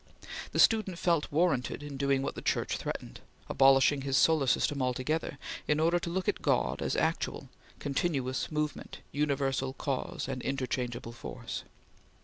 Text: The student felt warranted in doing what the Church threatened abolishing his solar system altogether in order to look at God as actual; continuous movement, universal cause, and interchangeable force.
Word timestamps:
The 0.51 0.57
student 0.57 0.97
felt 0.97 1.31
warranted 1.31 1.83
in 1.83 1.95
doing 1.95 2.23
what 2.23 2.33
the 2.33 2.41
Church 2.41 2.75
threatened 2.77 3.19
abolishing 3.47 4.01
his 4.01 4.17
solar 4.17 4.47
system 4.47 4.81
altogether 4.81 5.37
in 5.67 5.79
order 5.79 5.99
to 5.99 6.09
look 6.09 6.27
at 6.27 6.41
God 6.41 6.81
as 6.81 6.95
actual; 6.95 7.49
continuous 7.77 8.51
movement, 8.51 8.97
universal 9.11 9.73
cause, 9.73 10.27
and 10.27 10.41
interchangeable 10.41 11.11
force. 11.11 11.63